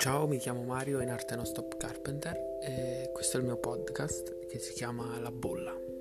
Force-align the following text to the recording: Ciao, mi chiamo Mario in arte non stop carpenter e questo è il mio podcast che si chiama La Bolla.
Ciao, 0.00 0.26
mi 0.26 0.38
chiamo 0.38 0.62
Mario 0.62 1.02
in 1.02 1.10
arte 1.10 1.36
non 1.36 1.44
stop 1.44 1.76
carpenter 1.76 2.34
e 2.62 3.10
questo 3.12 3.36
è 3.36 3.40
il 3.40 3.44
mio 3.44 3.58
podcast 3.58 4.46
che 4.46 4.58
si 4.58 4.72
chiama 4.72 5.20
La 5.20 5.30
Bolla. 5.30 5.99